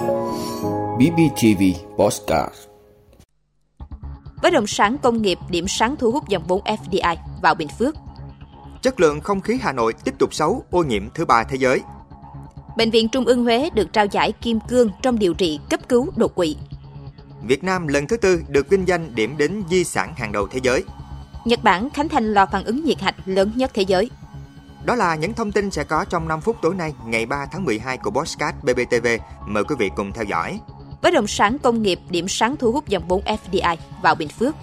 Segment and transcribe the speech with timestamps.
[0.00, 1.62] BBTV
[1.96, 2.54] Postcard
[4.42, 7.94] Bất động sản công nghiệp điểm sáng thu hút dòng vốn FDI vào Bình Phước.
[8.82, 11.80] Chất lượng không khí Hà Nội tiếp tục xấu, ô nhiễm thứ ba thế giới.
[12.76, 16.10] Bệnh viện Trung ương Huế được trao giải Kim Cương trong điều trị cấp cứu
[16.16, 16.56] đột quỵ.
[17.42, 20.60] Việt Nam lần thứ tư được vinh danh điểm đến di sản hàng đầu thế
[20.62, 20.84] giới.
[21.44, 24.10] Nhật Bản khánh thành lò phản ứng nhiệt hạch lớn nhất thế giới.
[24.84, 27.64] Đó là những thông tin sẽ có trong 5 phút tối nay, ngày 3 tháng
[27.64, 29.06] 12 của Bosscat BBTV.
[29.46, 30.60] Mời quý vị cùng theo dõi.
[31.02, 34.54] Bất động sản công nghiệp điểm sáng thu hút dòng vốn FDI vào Bình Phước.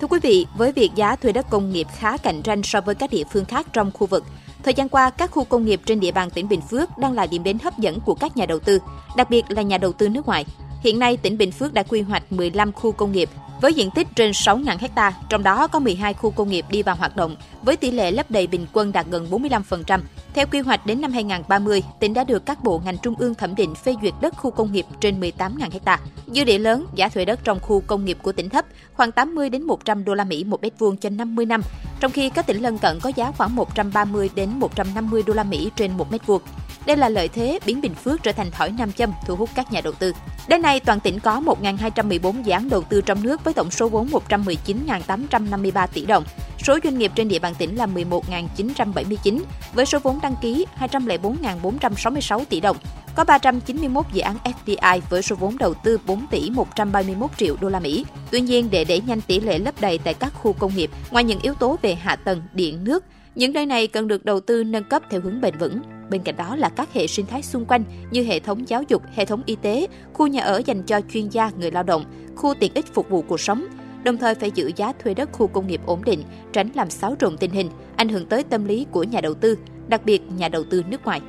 [0.00, 2.94] Thưa quý vị, với việc giá thuê đất công nghiệp khá cạnh tranh so với
[2.94, 4.24] các địa phương khác trong khu vực,
[4.64, 7.26] thời gian qua các khu công nghiệp trên địa bàn tỉnh Bình Phước đang là
[7.26, 8.78] điểm đến hấp dẫn của các nhà đầu tư,
[9.16, 10.44] đặc biệt là nhà đầu tư nước ngoài.
[10.80, 13.30] Hiện nay, tỉnh Bình Phước đã quy hoạch 15 khu công nghiệp
[13.60, 16.96] với diện tích trên 6.000 ha, trong đó có 12 khu công nghiệp đi vào
[16.96, 20.00] hoạt động với tỷ lệ lấp đầy bình quân đạt gần 45%.
[20.34, 23.54] Theo quy hoạch đến năm 2030, tỉnh đã được các bộ ngành trung ương thẩm
[23.54, 26.00] định phê duyệt đất khu công nghiệp trên 18.000 ha.
[26.26, 29.50] Dư địa lớn, giá thuê đất trong khu công nghiệp của tỉnh thấp, khoảng 80
[29.50, 31.62] đến 100 đô la Mỹ một mét vuông cho 50 năm,
[32.00, 35.70] trong khi các tỉnh lân cận có giá khoảng 130 đến 150 đô la Mỹ
[35.76, 36.42] trên một mét vuông.
[36.88, 39.72] Đây là lợi thế biến Bình Phước trở thành thỏi nam châm thu hút các
[39.72, 40.12] nhà đầu tư.
[40.48, 43.88] Đến nay, toàn tỉnh có 1.214 dự án đầu tư trong nước với tổng số
[43.88, 46.24] vốn 119.853 tỷ đồng.
[46.66, 49.40] Số doanh nghiệp trên địa bàn tỉnh là 11.979
[49.72, 52.76] với số vốn đăng ký 204.466 tỷ đồng.
[53.16, 57.68] Có 391 dự án FDI với số vốn đầu tư 4 tỷ 131 triệu đô
[57.68, 58.04] la Mỹ.
[58.30, 61.24] Tuy nhiên, để đẩy nhanh tỷ lệ lấp đầy tại các khu công nghiệp, ngoài
[61.24, 64.64] những yếu tố về hạ tầng, điện, nước, những nơi này cần được đầu tư
[64.64, 65.80] nâng cấp theo hướng bền vững.
[66.10, 69.02] Bên cạnh đó là các hệ sinh thái xung quanh như hệ thống giáo dục,
[69.14, 72.04] hệ thống y tế, khu nhà ở dành cho chuyên gia, người lao động,
[72.36, 73.66] khu tiện ích phục vụ cuộc sống.
[74.04, 76.22] Đồng thời phải giữ giá thuê đất khu công nghiệp ổn định,
[76.52, 79.58] tránh làm xáo trộn tình hình, ảnh hưởng tới tâm lý của nhà đầu tư,
[79.88, 81.20] đặc biệt nhà đầu tư nước ngoài.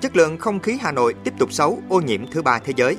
[0.00, 2.96] Chất lượng không khí Hà Nội tiếp tục xấu, ô nhiễm thứ ba thế giới.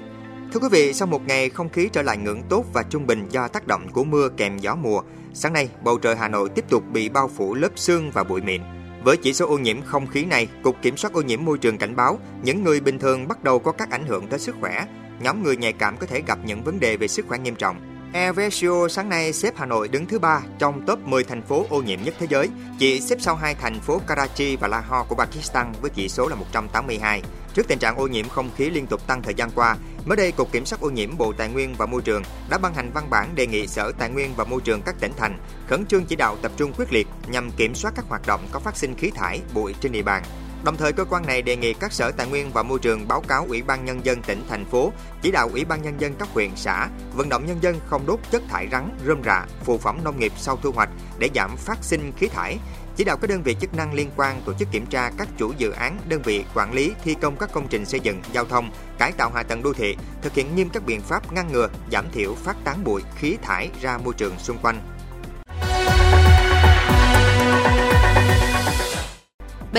[0.54, 3.28] Thưa quý vị, sau một ngày không khí trở lại ngưỡng tốt và trung bình
[3.30, 5.02] do tác động của mưa kèm gió mùa,
[5.34, 8.42] sáng nay bầu trời Hà Nội tiếp tục bị bao phủ lớp sương và bụi
[8.42, 8.62] mịn.
[9.04, 11.78] Với chỉ số ô nhiễm không khí này, Cục Kiểm soát ô nhiễm môi trường
[11.78, 14.86] cảnh báo những người bình thường bắt đầu có các ảnh hưởng tới sức khỏe.
[15.22, 17.89] Nhóm người nhạy cảm có thể gặp những vấn đề về sức khỏe nghiêm trọng.
[18.14, 21.82] Airvesio sáng nay xếp Hà Nội đứng thứ ba trong top 10 thành phố ô
[21.82, 22.50] nhiễm nhất thế giới,
[22.80, 26.36] chỉ xếp sau hai thành phố Karachi và Lahore của Pakistan với chỉ số là
[26.36, 27.22] 182.
[27.54, 29.76] Trước tình trạng ô nhiễm không khí liên tục tăng thời gian qua,
[30.06, 32.74] mới đây Cục Kiểm soát ô nhiễm Bộ Tài nguyên và Môi trường đã ban
[32.74, 35.86] hành văn bản đề nghị Sở Tài nguyên và Môi trường các tỉnh thành khẩn
[35.86, 38.78] trương chỉ đạo tập trung quyết liệt nhằm kiểm soát các hoạt động có phát
[38.78, 40.24] sinh khí thải, bụi trên địa bàn.
[40.64, 43.22] Đồng thời, cơ quan này đề nghị các sở tài nguyên và môi trường báo
[43.28, 46.28] cáo Ủy ban Nhân dân tỉnh, thành phố, chỉ đạo Ủy ban Nhân dân các
[46.34, 50.00] huyện, xã, vận động nhân dân không đốt chất thải rắn, rơm rạ, phụ phẩm
[50.04, 50.90] nông nghiệp sau thu hoạch
[51.20, 52.58] để giảm phát sinh khí thải,
[52.96, 55.54] chỉ đạo các đơn vị chức năng liên quan tổ chức kiểm tra các chủ
[55.58, 58.72] dự án, đơn vị quản lý thi công các công trình xây dựng, giao thông,
[58.98, 62.06] cải tạo hạ tầng đô thị, thực hiện nghiêm các biện pháp ngăn ngừa, giảm
[62.12, 64.99] thiểu phát tán bụi, khí thải ra môi trường xung quanh.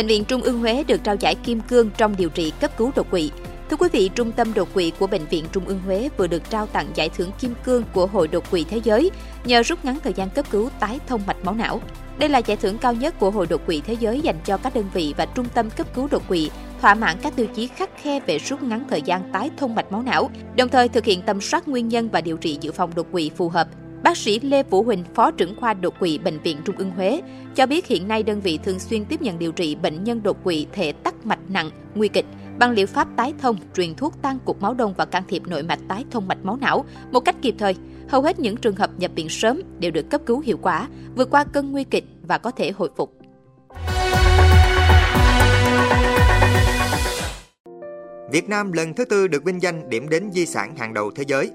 [0.00, 2.90] Bệnh viện Trung ương Huế được trao giải Kim Cương trong điều trị cấp cứu
[2.94, 3.30] đột quỵ.
[3.70, 6.50] Thưa quý vị, Trung tâm đột quỵ của Bệnh viện Trung ương Huế vừa được
[6.50, 9.10] trao tặng giải thưởng Kim Cương của Hội đột quỵ Thế giới
[9.44, 11.80] nhờ rút ngắn thời gian cấp cứu tái thông mạch máu não.
[12.18, 14.74] Đây là giải thưởng cao nhất của Hội đột quỵ Thế giới dành cho các
[14.74, 16.50] đơn vị và trung tâm cấp cứu đột quỵ
[16.80, 19.92] thỏa mãn các tiêu chí khắc khe về rút ngắn thời gian tái thông mạch
[19.92, 22.90] máu não, đồng thời thực hiện tầm soát nguyên nhân và điều trị dự phòng
[22.94, 23.68] đột quỵ phù hợp.
[24.02, 27.22] Bác sĩ Lê Vũ Huỳnh, Phó trưởng khoa đột quỵ Bệnh viện Trung ương Huế,
[27.54, 30.44] cho biết hiện nay đơn vị thường xuyên tiếp nhận điều trị bệnh nhân đột
[30.44, 32.26] quỵ thể tắc mạch nặng, nguy kịch
[32.58, 35.62] bằng liệu pháp tái thông, truyền thuốc tăng cục máu đông và can thiệp nội
[35.62, 37.74] mạch tái thông mạch máu não một cách kịp thời.
[38.08, 41.30] Hầu hết những trường hợp nhập viện sớm đều được cấp cứu hiệu quả, vượt
[41.30, 43.16] qua cơn nguy kịch và có thể hồi phục.
[48.32, 51.24] Việt Nam lần thứ tư được vinh danh điểm đến di sản hàng đầu thế
[51.26, 51.50] giới.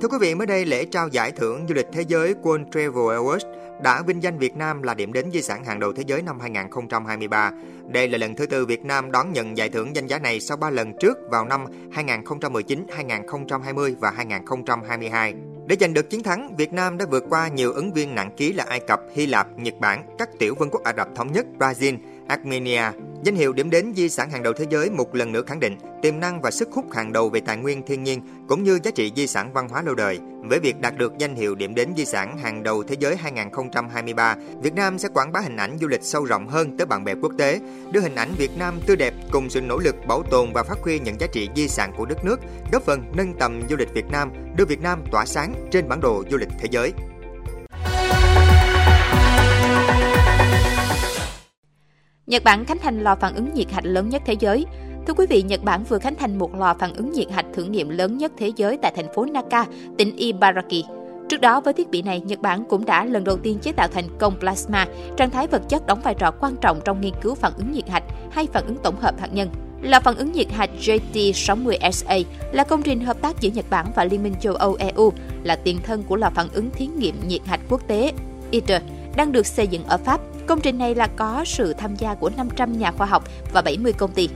[0.00, 3.18] Thưa quý vị, mới đây lễ trao giải thưởng du lịch thế giới World Travel
[3.18, 6.22] Awards đã vinh danh Việt Nam là điểm đến di sản hàng đầu thế giới
[6.22, 7.52] năm 2023.
[7.88, 10.56] Đây là lần thứ tư Việt Nam đón nhận giải thưởng danh giá này sau
[10.56, 15.34] 3 lần trước vào năm 2019, 2020 và 2022.
[15.66, 18.52] Để giành được chiến thắng, Việt Nam đã vượt qua nhiều ứng viên nặng ký
[18.52, 21.46] là Ai Cập, Hy Lạp, Nhật Bản, các tiểu vương quốc Ả Rập Thống Nhất,
[21.58, 21.96] Brazil,
[22.28, 22.82] Armenia.
[23.24, 25.76] Danh hiệu điểm đến di sản hàng đầu thế giới một lần nữa khẳng định
[26.02, 28.90] tiềm năng và sức hút hàng đầu về tài nguyên thiên nhiên cũng như giá
[28.90, 30.18] trị di sản văn hóa lâu đời.
[30.42, 34.36] Với việc đạt được danh hiệu điểm đến di sản hàng đầu thế giới 2023,
[34.62, 37.14] Việt Nam sẽ quảng bá hình ảnh du lịch sâu rộng hơn tới bạn bè
[37.14, 37.60] quốc tế,
[37.92, 40.78] đưa hình ảnh Việt Nam tươi đẹp cùng sự nỗ lực bảo tồn và phát
[40.82, 42.40] huy những giá trị di sản của đất nước,
[42.72, 46.00] góp phần nâng tầm du lịch Việt Nam, đưa Việt Nam tỏa sáng trên bản
[46.00, 46.92] đồ du lịch thế giới.
[52.32, 54.66] Nhật Bản khánh thành lò phản ứng nhiệt hạch lớn nhất thế giới.
[55.06, 57.64] Thưa quý vị, Nhật Bản vừa khánh thành một lò phản ứng nhiệt hạch thử
[57.64, 59.66] nghiệm lớn nhất thế giới tại thành phố Naka,
[59.98, 60.84] tỉnh Ibaraki.
[61.28, 63.88] Trước đó, với thiết bị này, Nhật Bản cũng đã lần đầu tiên chế tạo
[63.88, 64.86] thành công plasma,
[65.16, 67.88] trạng thái vật chất đóng vai trò quan trọng trong nghiên cứu phản ứng nhiệt
[67.88, 69.48] hạch hay phản ứng tổng hợp hạt nhân.
[69.82, 74.04] Lò phản ứng nhiệt hạch JT60SA là công trình hợp tác giữa Nhật Bản và
[74.04, 75.12] Liên minh châu Âu EU,
[75.42, 78.12] là tiền thân của lò phản ứng thí nghiệm nhiệt hạch quốc tế
[78.50, 78.82] ITER,
[79.16, 80.20] đang được xây dựng ở Pháp.
[80.52, 83.92] Công trình này là có sự tham gia của 500 nhà khoa học và 70
[83.92, 84.28] công ty.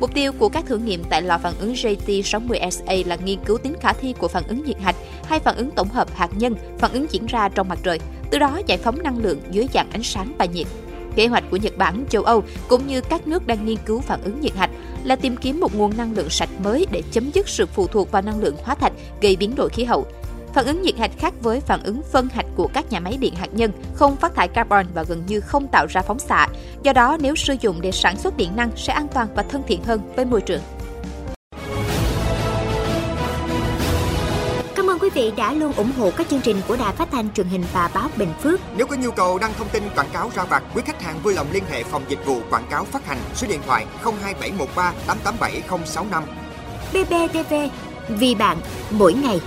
[0.00, 3.74] Mục tiêu của các thử nghiệm tại lò phản ứng JT60SA là nghiên cứu tính
[3.80, 6.92] khả thi của phản ứng nhiệt hạch hay phản ứng tổng hợp hạt nhân, phản
[6.92, 8.00] ứng diễn ra trong mặt trời,
[8.30, 10.66] từ đó giải phóng năng lượng dưới dạng ánh sáng và nhiệt.
[11.16, 14.22] Kế hoạch của Nhật Bản, châu Âu cũng như các nước đang nghiên cứu phản
[14.22, 14.70] ứng nhiệt hạch
[15.04, 18.12] là tìm kiếm một nguồn năng lượng sạch mới để chấm dứt sự phụ thuộc
[18.12, 20.06] vào năng lượng hóa thạch gây biến đổi khí hậu.
[20.54, 23.34] Phản ứng nhiệt hạch khác với phản ứng phân hạch của các nhà máy điện
[23.34, 26.46] hạt nhân, không phát thải carbon và gần như không tạo ra phóng xạ.
[26.82, 29.62] Do đó, nếu sử dụng để sản xuất điện năng sẽ an toàn và thân
[29.66, 30.60] thiện hơn với môi trường.
[34.74, 37.32] Cảm ơn quý vị đã luôn ủng hộ các chương trình của Đài Phát thanh
[37.32, 38.60] truyền hình và báo Bình Phước.
[38.76, 41.34] Nếu có nhu cầu đăng thông tin quảng cáo ra vặt, quý khách hàng vui
[41.34, 46.24] lòng liên hệ phòng dịch vụ quảng cáo phát hành số điện thoại 02713 887065.
[46.92, 47.54] BBTV,
[48.08, 48.58] vì bạn,
[48.90, 49.40] mỗi ngày.